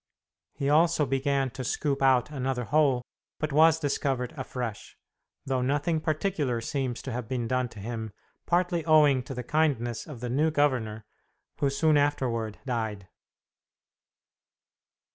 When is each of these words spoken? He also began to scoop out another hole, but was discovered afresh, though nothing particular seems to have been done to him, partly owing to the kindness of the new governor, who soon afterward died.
He 0.55 0.67
also 0.67 1.05
began 1.05 1.51
to 1.51 1.63
scoop 1.63 2.01
out 2.01 2.31
another 2.31 2.63
hole, 2.63 3.03
but 3.39 3.53
was 3.53 3.77
discovered 3.77 4.33
afresh, 4.35 4.97
though 5.45 5.61
nothing 5.61 6.01
particular 6.01 6.59
seems 6.59 7.03
to 7.03 7.11
have 7.11 7.27
been 7.27 7.47
done 7.47 7.69
to 7.69 7.79
him, 7.79 8.11
partly 8.47 8.83
owing 8.85 9.21
to 9.21 9.35
the 9.35 9.43
kindness 9.43 10.07
of 10.07 10.19
the 10.19 10.29
new 10.31 10.49
governor, 10.49 11.05
who 11.59 11.69
soon 11.69 11.97
afterward 11.97 12.57
died. 12.65 13.09